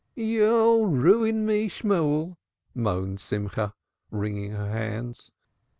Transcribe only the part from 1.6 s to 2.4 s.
Shemuel!"